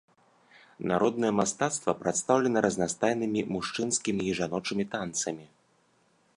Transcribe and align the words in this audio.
Народнае 0.91 1.29
мастацтва 1.39 1.91
прадстаўлена 2.01 2.59
разнастайнымі 2.67 3.41
мужчынскімі 3.53 4.23
і 4.33 4.37
жаночымі 4.41 4.83
танцамі. 4.95 5.45